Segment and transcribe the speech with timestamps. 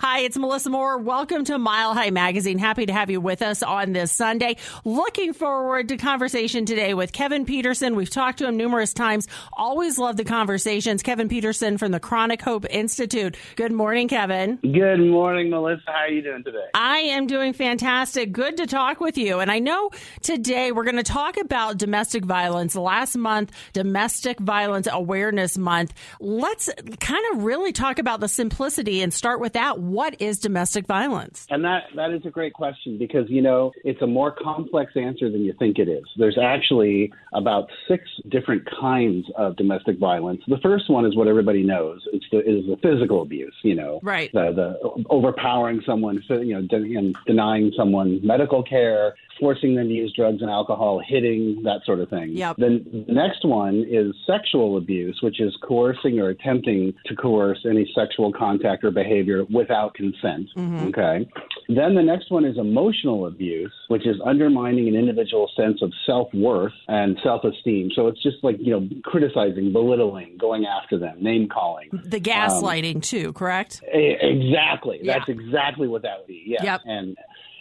[0.00, 0.96] Hi, it's Melissa Moore.
[0.96, 2.56] Welcome to Mile High Magazine.
[2.56, 4.56] Happy to have you with us on this Sunday.
[4.84, 7.96] Looking forward to conversation today with Kevin Peterson.
[7.96, 9.26] We've talked to him numerous times.
[9.52, 11.02] Always love the conversations.
[11.02, 13.36] Kevin Peterson from the Chronic Hope Institute.
[13.56, 14.60] Good morning, Kevin.
[14.62, 15.82] Good morning, Melissa.
[15.86, 16.66] How are you doing today?
[16.74, 18.30] I am doing fantastic.
[18.30, 19.40] Good to talk with you.
[19.40, 19.90] And I know
[20.22, 22.76] today we're going to talk about domestic violence.
[22.76, 25.92] Last month, Domestic Violence Awareness Month.
[26.20, 26.70] Let's
[27.00, 31.46] kind of really talk about the simplicity and start with that what is domestic violence?
[31.50, 35.30] And that that is a great question because you know it's a more complex answer
[35.30, 36.04] than you think it is.
[36.16, 40.42] There's actually about six different kinds of domestic violence.
[40.48, 42.00] The first one is what everybody knows.
[42.12, 43.54] It's the is the physical abuse.
[43.62, 44.30] You know, right?
[44.32, 50.12] The the overpowering someone, you know, de- denying someone medical care, forcing them to use
[50.14, 52.30] drugs and alcohol, hitting, that sort of thing.
[52.30, 52.56] Yep.
[52.58, 57.90] Then the next one is sexual abuse, which is coercing or attempting to coerce any
[57.94, 60.48] sexual contact or behavior without consent.
[60.56, 60.88] Mm-hmm.
[60.88, 61.28] Okay.
[61.68, 66.28] Then the next one is emotional abuse, which is undermining an individual's sense of self
[66.32, 67.90] worth and self esteem.
[67.94, 71.90] So it's just like, you know, criticizing, belittling, going after them, name calling.
[71.92, 73.82] The gaslighting, um, too, correct?
[73.92, 75.00] Exactly.
[75.02, 75.18] Yeah.
[75.18, 76.42] That's exactly what that would be.
[76.46, 76.64] Yeah.
[76.64, 76.80] Yep.
[76.86, 77.16] And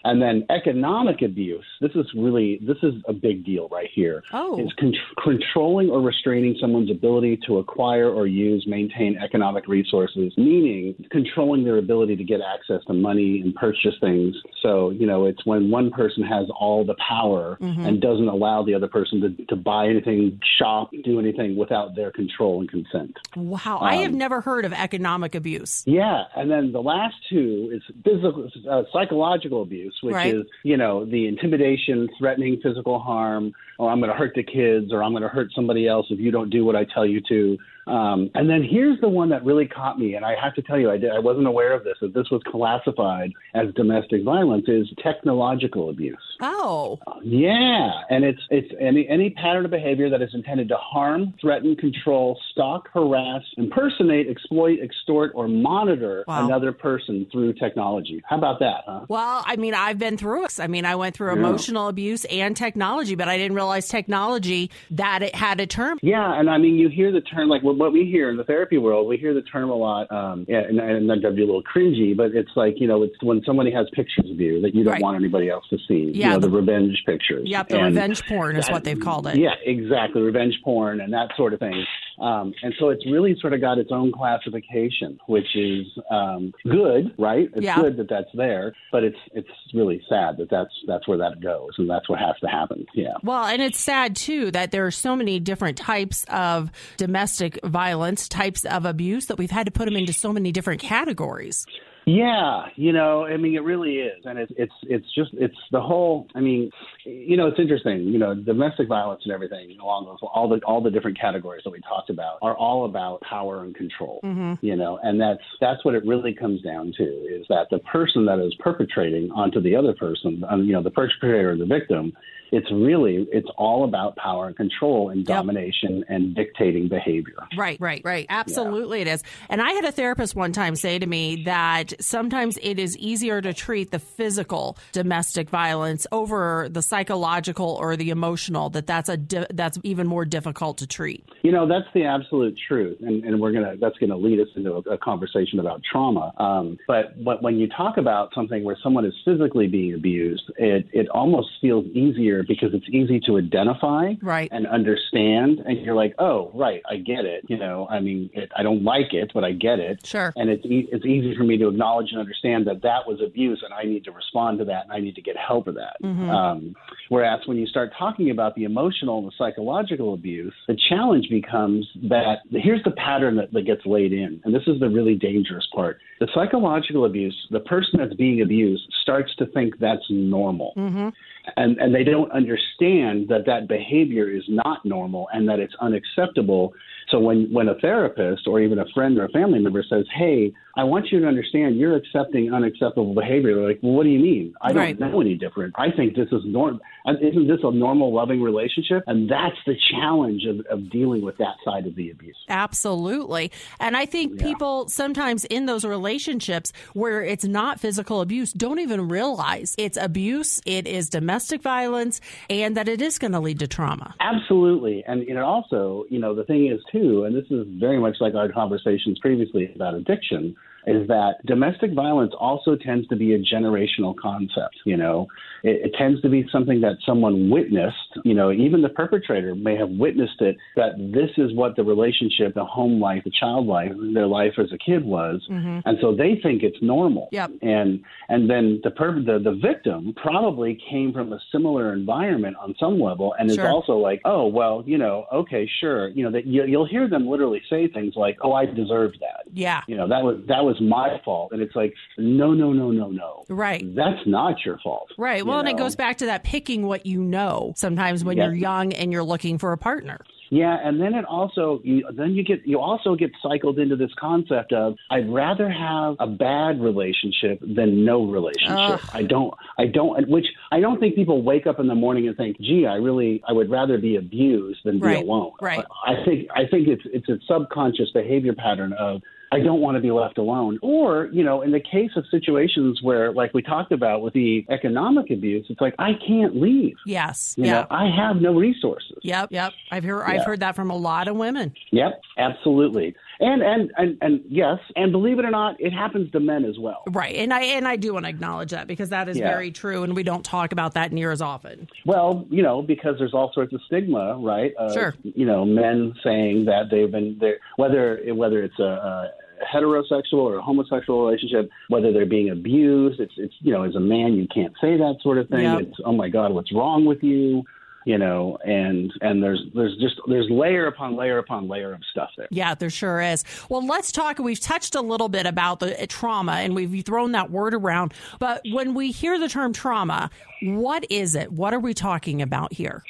[0.07, 1.65] and then economic abuse.
[1.81, 4.23] This is really this is a big deal right here.
[4.31, 10.33] Oh, is con- controlling or restraining someone's ability to acquire or use, maintain economic resources,
[10.37, 14.33] meaning controlling their ability to get access to money and purchase things.
[14.61, 17.85] So you know, it's when one person has all the power mm-hmm.
[17.85, 22.11] and doesn't allow the other person to, to buy anything, shop, do anything without their
[22.11, 23.17] control and consent.
[23.35, 25.83] Wow, um, I have um, never heard of economic abuse.
[25.85, 30.35] Yeah, and then the last two is physical, uh, psychological abuse which right.
[30.35, 34.91] is, you know, the intimidation, threatening physical harm, or I'm going to hurt the kids,
[34.91, 37.21] or I'm going to hurt somebody else if you don't do what I tell you
[37.29, 37.57] to.
[37.87, 40.77] Um, and then here's the one that really caught me, and I have to tell
[40.77, 44.65] you, I, did, I wasn't aware of this, that this was classified as domestic violence,
[44.67, 46.17] is technological abuse.
[46.41, 46.99] Oh.
[47.23, 51.75] Yeah, and it's it's any any pattern of behavior that is intended to harm, threaten,
[51.75, 56.45] control, stalk, harass, impersonate, exploit, extort, or monitor wow.
[56.45, 58.21] another person through technology.
[58.27, 59.05] How about that, huh?
[59.07, 60.59] Well, I mean, I've been through it.
[60.59, 65.23] I mean, I went through emotional abuse and technology, but I didn't realize technology that
[65.23, 65.97] it had a term.
[66.01, 68.77] Yeah, and I mean, you hear the term like what we hear in the therapy
[68.77, 69.07] world.
[69.07, 70.11] We hear the term a lot.
[70.11, 73.03] Um, yeah, and, and that would be a little cringy, but it's like you know,
[73.03, 75.01] it's when somebody has pictures of you that you don't right.
[75.01, 76.11] want anybody else to see.
[76.13, 77.43] Yeah, you know, the, the, revenge pictures.
[77.45, 79.37] Yep, the and revenge porn is that, what they've called it.
[79.37, 81.85] Yeah, exactly, revenge porn and that sort of thing.
[82.19, 87.13] Um, and so it's really sort of got its own classification, which is um, good,
[87.17, 87.49] right?
[87.53, 87.79] It's yeah.
[87.79, 91.71] good that that's there, but it's it's really sad that that's that's where that goes,
[91.77, 92.85] and that's what has to happen.
[92.93, 93.13] Yeah.
[93.23, 98.27] Well, and it's sad too that there are so many different types of domestic violence,
[98.27, 101.65] types of abuse that we've had to put them into so many different categories.
[102.07, 105.81] Yeah, you know, I mean, it really is, and it's it's it's just it's the
[105.81, 106.25] whole.
[106.35, 106.71] I mean,
[107.03, 108.03] you know, it's interesting.
[108.03, 111.71] You know, domestic violence and everything along those all the all the different categories that
[111.71, 114.21] we talked about are all about power and control.
[114.23, 114.65] Mm-hmm.
[114.65, 118.25] You know, and that's that's what it really comes down to is that the person
[118.27, 122.13] that is perpetrating onto the other person, um, you know, the perpetrator or the victim,
[122.51, 125.27] it's really it's all about power and control and yep.
[125.27, 127.35] domination and dictating behavior.
[127.57, 128.25] Right, right, right.
[128.29, 129.05] Absolutely, yeah.
[129.05, 129.23] it is.
[129.49, 133.41] And I had a therapist one time say to me that sometimes it is easier
[133.41, 138.69] to treat the physical domestic violence over the psychological or the emotional.
[138.69, 141.27] That that's a di- that's even more difficult to treat.
[141.43, 144.73] You know, that's the absolute truth, and, and we're gonna that's gonna lead us into
[144.73, 146.33] a, a conversation about trauma.
[146.37, 150.87] Um, but but when you talk about something where someone is physically being abused, it
[150.93, 154.49] it almost feels easier because it's easy to identify right.
[154.51, 155.59] and understand.
[155.59, 157.45] And you're like, oh, right, I get it.
[157.47, 160.05] You know, I mean, it, I don't like it, but I get it.
[160.05, 160.33] Sure.
[160.35, 163.61] And it's e- it's easy for me to acknowledge and understand that that was abuse,
[163.63, 165.97] and I need to respond to that, and I need to get help for that.
[166.03, 166.29] Mm-hmm.
[166.29, 166.75] Um,
[167.09, 171.87] whereas when you start talking about the emotional and the psychological abuse, the challenge becomes
[172.09, 175.67] that here's the pattern that, that gets laid in, and this is the really dangerous
[175.73, 175.99] part.
[176.19, 180.73] The psychological abuse, the person that's being abused starts to think that's normal.
[180.77, 181.09] Mm-hmm
[181.55, 186.73] and and they don't understand that that behavior is not normal and that it's unacceptable
[187.09, 190.53] so when when a therapist or even a friend or a family member says hey
[190.77, 193.55] I want you to understand you're accepting unacceptable behavior.
[193.55, 194.53] They're like, well, what do you mean?
[194.61, 194.99] I don't right.
[194.99, 195.73] know any different.
[195.75, 196.79] I think this is normal.
[197.03, 199.03] Uh, isn't this a normal, loving relationship?
[199.07, 202.37] And that's the challenge of, of dealing with that side of the abuse.
[202.47, 203.51] Absolutely.
[203.79, 204.45] And I think yeah.
[204.45, 210.61] people sometimes in those relationships where it's not physical abuse don't even realize it's abuse,
[210.67, 212.21] it is domestic violence,
[212.51, 214.13] and that it is going to lead to trauma.
[214.19, 215.03] Absolutely.
[215.07, 218.35] And it also, you know, the thing is, too, and this is very much like
[218.35, 220.55] our conversations previously about addiction
[220.87, 224.77] is that domestic violence also tends to be a generational concept.
[224.85, 225.27] You know,
[225.63, 228.17] it, it tends to be something that someone witnessed.
[228.23, 230.55] You know, even the perpetrator may have witnessed it.
[230.75, 234.71] That this is what the relationship, the home life, the child life, their life as
[234.71, 235.79] a kid was, mm-hmm.
[235.85, 237.27] and so they think it's normal.
[237.31, 237.51] Yep.
[237.61, 242.73] And and then the per- the the victim probably came from a similar environment on
[242.79, 243.65] some level, and sure.
[243.65, 247.09] is also like, oh well, you know, okay, sure, you know, that you, you'll hear
[247.09, 249.43] them literally say things like, oh, I deserved that.
[249.53, 249.81] Yeah.
[249.87, 253.09] You know, that was that was my fault, and it's like, no, no, no, no,
[253.09, 253.45] no.
[253.49, 253.83] Right.
[253.95, 255.09] That's not your fault.
[255.17, 255.45] Right.
[255.45, 255.75] Well, and know?
[255.75, 257.73] it goes back to that picking what you know.
[257.75, 260.19] Sometimes when you're young and you're looking for a partner.
[260.49, 264.11] Yeah, and then it also you, then you get you also get cycled into this
[264.19, 268.77] concept of I'd rather have a bad relationship than no relationship.
[268.77, 269.09] Ugh.
[269.13, 272.37] I don't I don't which I don't think people wake up in the morning and
[272.37, 275.23] think, "Gee, I really I would rather be abused than be right.
[275.23, 275.83] alone." Right.
[276.05, 279.21] I think I think it's it's a subconscious behavior pattern of
[279.51, 280.77] I don't want to be left alone.
[280.81, 284.65] Or, you know, in the case of situations where, like we talked about with the
[284.69, 286.95] economic abuse, it's like I can't leave.
[287.05, 287.55] Yes.
[287.57, 287.89] You yep.
[287.89, 289.17] know, I have no resources.
[289.21, 289.51] Yep.
[289.51, 289.73] Yep.
[289.91, 291.73] I've heard I've heard that from a lot of women.
[291.91, 292.21] Yep.
[292.37, 293.15] Absolutely.
[293.39, 296.79] And, and and and yes, and believe it or not, it happens to men as
[296.79, 297.03] well.
[297.07, 299.49] Right, and I and I do want to acknowledge that because that is yeah.
[299.49, 301.87] very true, and we don't talk about that near as often.
[302.05, 304.73] Well, you know, because there's all sorts of stigma, right?
[304.75, 305.15] Of, sure.
[305.21, 309.31] You know, men saying that they've been there, whether whether it's a, a
[309.73, 313.19] heterosexual or a homosexual relationship, whether they're being abused.
[313.19, 315.61] It's it's you know, as a man you can't say that sort of thing.
[315.61, 315.81] Yep.
[315.81, 317.63] It's oh my God, what's wrong with you?
[318.07, 322.29] You know, and and there's there's just there's layer upon layer upon layer of stuff
[322.37, 322.47] there.
[322.51, 323.43] Yeah, there sure is.
[323.67, 324.39] Well, let's talk.
[324.39, 328.13] We've touched a little bit about the uh, trauma, and we've thrown that word around.
[328.39, 330.29] But when we hear the term trauma,
[330.61, 331.51] what is it?
[331.51, 333.03] What are we talking about here?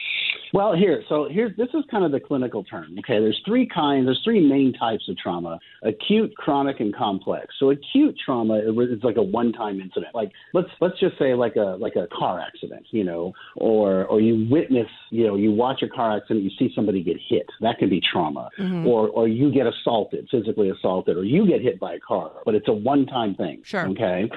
[0.54, 2.96] Well, here, so here's this is kind of the clinical term.
[3.00, 7.56] Okay, there's three kinds, there's three main types of trauma: acute, chronic, and complex.
[7.60, 10.14] So acute trauma is like a one-time incident.
[10.16, 14.22] Like let's let's just say like a like a car accident, you know, or or
[14.22, 17.48] you witness, you know, you watch a car accident, you see somebody get hit.
[17.62, 18.88] That can be trauma, mm-hmm.
[18.88, 22.56] or or you get assaulted, physically assaulted, or you get hit by a car, but
[22.56, 23.62] it's a one-time thing.
[23.64, 23.88] Sure.
[23.90, 24.30] Okay.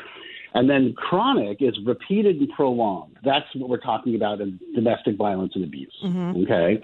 [0.54, 3.16] And then chronic is repeated and prolonged.
[3.24, 5.94] That's what we're talking about in domestic violence and abuse.
[6.04, 6.42] Mm-hmm.
[6.42, 6.82] Okay.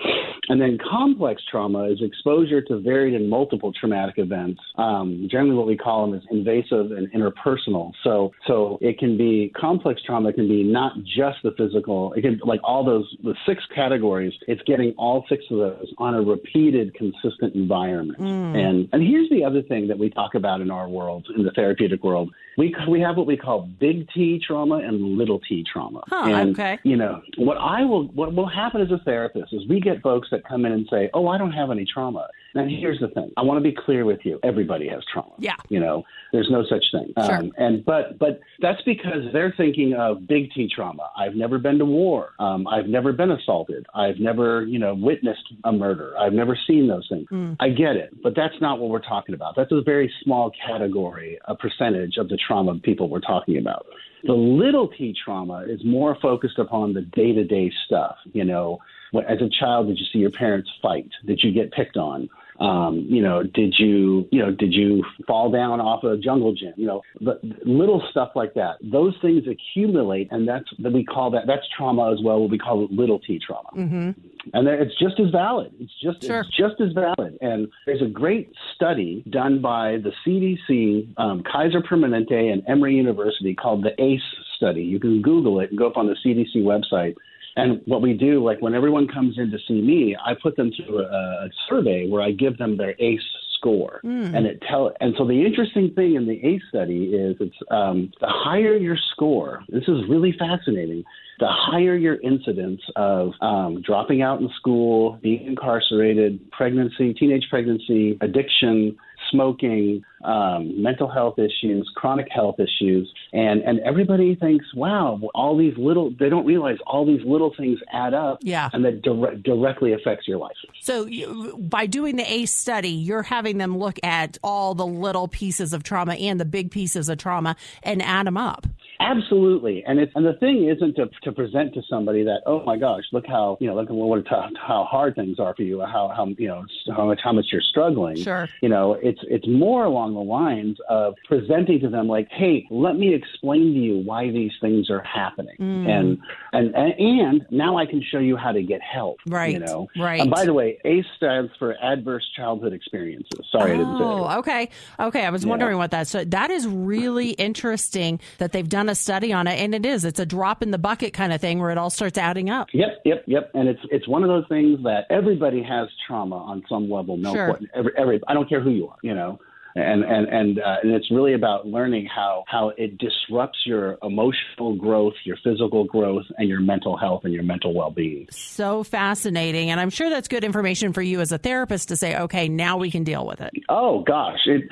[0.49, 4.61] And then complex trauma is exposure to varied and multiple traumatic events.
[4.77, 7.93] Um, generally, what we call them is invasive and interpersonal.
[8.05, 12.13] So, so it can be complex trauma can be not just the physical.
[12.15, 14.33] It can like all those the six categories.
[14.47, 18.19] It's getting all six of those on a repeated, consistent environment.
[18.21, 18.57] Mm.
[18.57, 21.51] And and here's the other thing that we talk about in our world, in the
[21.53, 22.31] therapeutic world.
[22.57, 26.03] We we have what we call big T trauma and little T trauma.
[26.09, 26.79] Huh, and okay.
[26.85, 30.29] you know what I will what will happen as a therapist is we get folks
[30.37, 33.31] that come in and say, "Oh, I don't have any trauma." And here's the thing.
[33.37, 34.39] I want to be clear with you.
[34.43, 35.33] Everybody has trauma.
[35.39, 35.57] Yeah.
[35.69, 37.13] You know, there's no such thing.
[37.19, 37.37] Sure.
[37.37, 41.11] Um, and but but that's because they're thinking of big T trauma.
[41.17, 42.33] I've never been to war.
[42.39, 43.87] Um, I've never been assaulted.
[43.95, 46.15] I've never you know witnessed a murder.
[46.19, 47.27] I've never seen those things.
[47.31, 47.57] Mm.
[47.61, 49.55] I get it, but that's not what we're talking about.
[49.57, 53.87] That's a very small category, a percentage of the trauma people we're talking about.
[54.25, 58.17] The little T trauma is more focused upon the day to day stuff.
[58.33, 58.79] You know,
[59.19, 61.09] as a child, did you see your parents fight?
[61.27, 62.29] Did you get picked on?
[62.61, 66.73] Um, you know, did you, you know, did you fall down off a jungle gym?
[66.77, 68.77] You know, the little stuff like that.
[68.83, 72.41] Those things accumulate, and that's that we call that that's trauma as well.
[72.41, 73.69] What we call it little t trauma.
[73.77, 74.11] Mm-hmm.
[74.55, 75.73] And it's just as valid.
[75.81, 76.41] It's just sure.
[76.41, 77.37] it's just as valid.
[77.41, 83.55] And there's a great study done by the CDC, um, Kaiser Permanente, and Emory University
[83.55, 84.23] called the ACE
[84.57, 84.83] study.
[84.83, 87.17] You can Google it and go up on the CDC website
[87.57, 90.71] and what we do, like when everyone comes in to see me, I put them
[90.77, 93.23] through a, a survey where I give them their ACE
[93.55, 94.35] score, mm.
[94.35, 94.93] and it tell.
[95.01, 98.99] And so the interesting thing in the ACE study is it's um, the higher your
[99.13, 99.63] score.
[99.69, 101.05] This is really fascinating.
[101.39, 108.17] The higher your incidence of um, dropping out in school, being incarcerated, pregnancy, teenage pregnancy,
[108.21, 108.97] addiction,
[109.31, 115.75] smoking, um, mental health issues, chronic health issues, and and everybody thinks, wow, all these
[115.77, 119.93] little they don't realize all these little things add up, yeah, and that dire- directly
[119.93, 120.57] affects your life.
[120.81, 125.29] So you, by doing the ACE study, you're having them look at all the little
[125.29, 128.67] pieces of trauma and the big pieces of trauma and add them up.
[129.01, 132.77] Absolutely, and it's and the thing isn't to, to present to somebody that oh my
[132.77, 136.13] gosh, look how you know look at what how hard things are for you, how
[136.15, 136.65] how you know
[136.97, 138.17] how much how much you're struggling.
[138.17, 142.67] Sure, you know it's it's more along the lines of presenting to them like, hey,
[142.71, 145.89] let me explain to you why these things are happening, mm.
[145.89, 146.19] and,
[146.53, 149.19] and and and now I can show you how to get help.
[149.27, 149.89] Right, you know.
[149.99, 150.21] Right.
[150.21, 153.47] And by the way, ACE stands for Adverse Childhood Experiences.
[153.51, 154.05] Sorry, oh, I didn't say.
[154.05, 155.25] Oh, okay, okay.
[155.27, 155.51] I was yeah.
[155.51, 156.07] wondering what that.
[156.07, 160.05] So that is really interesting that they've done a study on it, and it is.
[160.05, 162.69] It's a drop in the bucket kind of thing where it all starts adding up.
[162.73, 163.51] Yep, yep, yep.
[163.55, 167.17] And it's it's one of those things that everybody has trauma on some level.
[167.17, 167.59] No, sure.
[167.75, 168.97] every, every I don't care who you are.
[169.03, 169.39] You know,
[169.77, 174.75] and and and uh, and it's really about learning how how it disrupts your emotional
[174.75, 178.27] growth, your physical growth, and your mental health and your mental well being.
[178.31, 182.17] So fascinating, and I'm sure that's good information for you as a therapist to say,
[182.17, 183.53] okay, now we can deal with it.
[183.69, 184.63] Oh gosh, it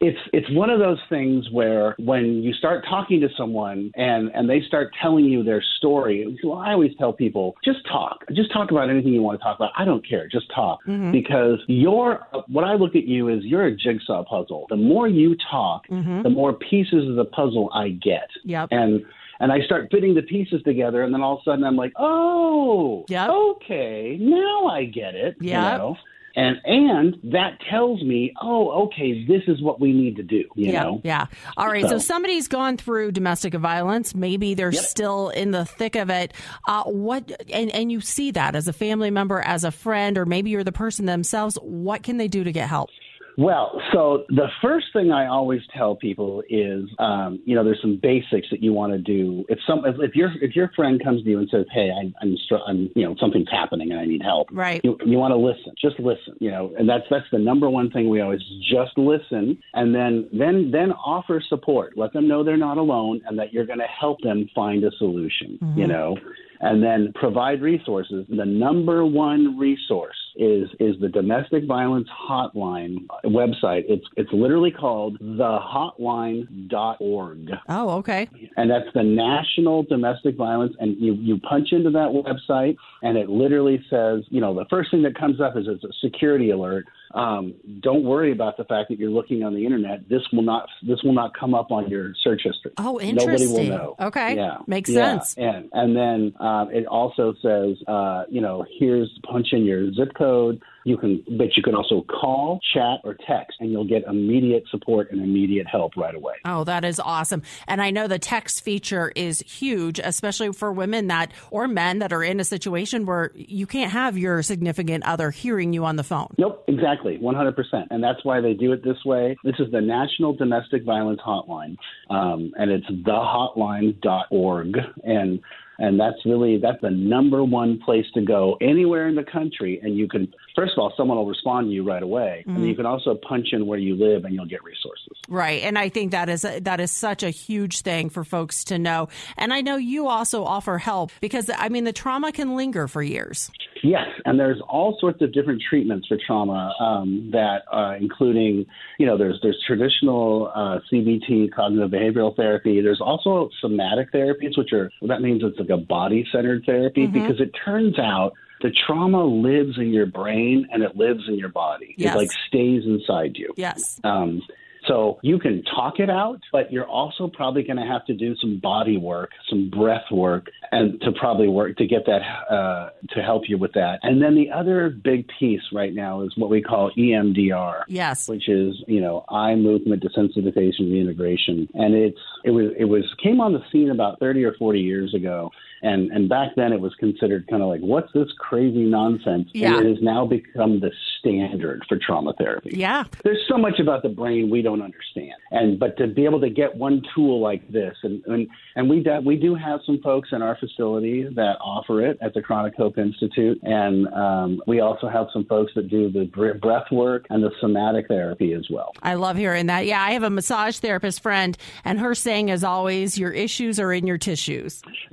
[0.00, 4.48] it's it's one of those things where when you start talking to someone and and
[4.48, 8.70] they start telling you their story, well, I always tell people just talk, just talk
[8.70, 9.70] about anything you want to talk about.
[9.76, 11.12] I don't care, just talk mm-hmm.
[11.12, 14.66] because you're what I look at you is you're a jigsaw puzzle.
[14.68, 16.22] The more you talk, mm-hmm.
[16.22, 18.28] the more pieces of the puzzle I get.
[18.44, 18.68] Yep.
[18.72, 19.04] And
[19.40, 21.92] and I start fitting the pieces together, and then all of a sudden I'm like,
[21.96, 23.30] oh, yep.
[23.30, 25.36] okay, now I get it.
[25.40, 25.72] Yeah.
[25.72, 25.96] You know?
[26.36, 30.44] And and that tells me, oh, okay, this is what we need to do.
[30.56, 31.00] You yeah, know?
[31.04, 31.26] yeah.
[31.56, 31.82] All right.
[31.82, 34.14] So, so somebody's gone through domestic violence.
[34.14, 34.84] Maybe they're yep.
[34.84, 36.32] still in the thick of it.
[36.66, 40.26] Uh, what and and you see that as a family member, as a friend, or
[40.26, 41.56] maybe you're the person themselves.
[41.62, 42.90] What can they do to get help?
[43.36, 47.98] Well, so the first thing I always tell people is, um, you know, there's some
[48.00, 49.44] basics that you want to do.
[49.48, 52.12] If some, if, if your if your friend comes to you and says, "Hey, I,
[52.22, 52.36] I'm,
[52.66, 54.80] I'm, you know, something's happening and I need help," right?
[54.84, 57.90] You, you want to listen, just listen, you know, and that's that's the number one
[57.90, 61.96] thing we always just listen, and then then then offer support.
[61.96, 64.90] Let them know they're not alone and that you're going to help them find a
[64.98, 65.58] solution.
[65.60, 65.78] Mm-hmm.
[65.78, 66.16] You know,
[66.64, 68.24] and then provide resources.
[68.28, 73.82] The number one resource is is the domestic violence hotline website.
[73.86, 77.50] It's it's literally called thehotline.org.
[77.68, 78.30] Oh, okay.
[78.56, 83.28] And that's the National Domestic Violence and you you punch into that website and it
[83.28, 86.86] literally says, you know, the first thing that comes up is it's a security alert
[87.14, 90.08] um, don't worry about the fact that you're looking on the internet.
[90.08, 92.72] This will not this will not come up on your search history.
[92.76, 93.48] Oh, interesting.
[93.48, 93.96] Nobody will know.
[94.00, 95.20] Okay, yeah, makes yeah.
[95.20, 95.34] sense.
[95.38, 100.12] And and then um, it also says, uh, you know, here's punch in your zip
[100.18, 100.60] code.
[100.84, 105.10] You can, but you can also call, chat, or text, and you'll get immediate support
[105.10, 106.34] and immediate help right away.
[106.44, 107.42] Oh, that is awesome!
[107.66, 112.12] And I know the text feature is huge, especially for women that or men that
[112.12, 116.04] are in a situation where you can't have your significant other hearing you on the
[116.04, 116.34] phone.
[116.38, 117.86] Nope, exactly, 100%.
[117.90, 119.36] And that's why they do it this way.
[119.44, 121.76] This is the National Domestic Violence Hotline,
[122.10, 124.76] um, and it's thehotline.org.
[125.02, 125.40] And
[125.78, 129.80] and that's really that's the number one place to go anywhere in the country.
[129.82, 132.44] And you can first of all someone will respond to you right away.
[132.46, 132.56] Mm-hmm.
[132.56, 135.16] and you can also punch in where you live and you'll get resources.
[135.28, 135.62] Right.
[135.62, 139.08] And i think that is that is such a huge thing for folks to know.
[139.36, 143.02] And i know you also offer help because i mean the trauma can linger for
[143.02, 143.50] years
[143.84, 148.66] yes and there's all sorts of different treatments for trauma um, that uh, including
[148.98, 154.72] you know there's there's traditional uh, cbt cognitive behavioral therapy there's also somatic therapies which
[154.72, 157.12] are that means it's like a body centered therapy mm-hmm.
[157.12, 158.32] because it turns out
[158.64, 161.94] the trauma lives in your brain and it lives in your body.
[161.98, 162.14] Yes.
[162.14, 163.52] It like stays inside you.
[163.58, 164.00] Yes.
[164.04, 164.40] Um,
[164.86, 168.34] so you can talk it out, but you're also probably going to have to do
[168.40, 172.20] some body work, some breath work, and to probably work to get that
[172.52, 174.00] uh, to help you with that.
[174.02, 177.82] And then the other big piece right now is what we call EMDR.
[177.88, 183.04] Yes, which is you know eye movement desensitization reintegration, and it's it was it was
[183.22, 185.50] came on the scene about 30 or 40 years ago
[185.84, 189.48] and and back then it was considered kind of like what's this crazy nonsense?
[189.52, 189.76] Yeah.
[189.76, 192.70] and it has now become the standard for trauma therapy.
[192.74, 193.04] Yeah.
[193.24, 195.34] There's so much about the brain we don't understand.
[195.50, 199.02] And but to be able to get one tool like this and and, and we
[199.02, 202.74] do, we do have some folks in our facility that offer it at the chronic
[202.76, 203.58] hope institute.
[203.62, 206.24] And um, we also have some folks that do the
[206.60, 208.92] breath work and the somatic therapy as well.
[209.02, 209.86] I love hearing that.
[209.86, 213.92] Yeah i have a massage therapist friend and her saying as always your issues are
[213.92, 214.82] in your tissues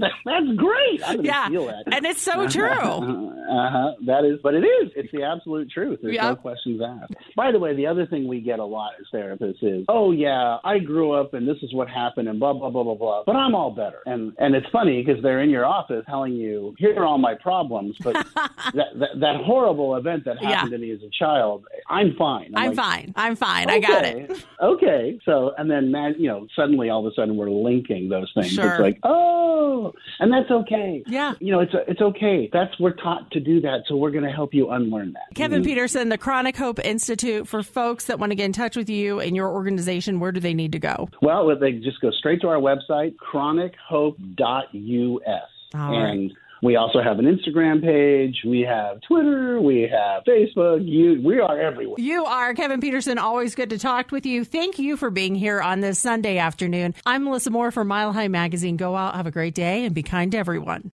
[0.00, 1.00] That's great.
[1.06, 1.46] I'm Yeah.
[1.46, 1.84] steal that.
[1.92, 2.68] And it's so true.
[2.68, 3.92] Uh-huh.
[4.06, 4.90] That is, but it is.
[4.96, 6.00] It's the absolute truth.
[6.02, 7.14] There's no questions asked.
[7.36, 10.58] By the way, the other thing we get a lot as therapists is, oh yeah,
[10.64, 13.22] I grew up and this is what happened and blah blah blah blah blah.
[13.26, 14.00] But I'm all better.
[14.06, 17.34] And and it's funny because they're in your office telling you, here are all my
[17.34, 17.96] problems.
[18.02, 20.76] But that, that that horrible event that happened Yeah.
[20.76, 22.52] to me as a child, I'm fine.
[22.56, 23.12] I'm like, fine.
[23.16, 23.68] I'm fine.
[23.70, 24.44] I got it.
[24.62, 25.18] Okay.
[25.24, 28.50] So, and then, man, you know, suddenly all of a sudden we're linking those things.
[28.52, 28.70] Sure.
[28.70, 29.83] It's like, oh,
[30.20, 31.02] and that's okay.
[31.06, 31.34] Yeah.
[31.40, 32.48] You know, it's it's okay.
[32.52, 35.34] That's we're taught to do that, so we're going to help you unlearn that.
[35.34, 35.66] Kevin Mhm.
[35.66, 39.20] Peterson, the Chronic Hope Institute, for folks that want to get in touch with you
[39.20, 41.08] and your organization, where do they need to go?
[41.22, 45.42] Well, they just go straight to our website, chronichope.us,
[45.74, 46.30] All right.
[46.64, 48.40] We also have an Instagram page.
[48.42, 49.60] We have Twitter.
[49.60, 50.80] We have Facebook.
[50.88, 51.96] You, we are everywhere.
[51.98, 53.18] You are Kevin Peterson.
[53.18, 54.46] Always good to talk with you.
[54.46, 56.94] Thank you for being here on this Sunday afternoon.
[57.04, 58.78] I'm Melissa Moore for Mile High Magazine.
[58.78, 60.90] Go out, have a great day, and be kind to everyone.